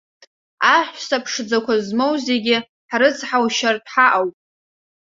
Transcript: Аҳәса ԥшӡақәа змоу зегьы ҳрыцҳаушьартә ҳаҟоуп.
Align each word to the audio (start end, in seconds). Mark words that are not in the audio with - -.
Аҳәса 0.75 1.17
ԥшӡақәа 1.23 1.73
змоу 1.85 2.13
зегьы 2.27 2.57
ҳрыцҳаушьартә 2.91 3.89
ҳаҟоуп. 3.93 4.35